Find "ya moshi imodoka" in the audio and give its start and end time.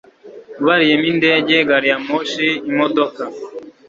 1.91-3.21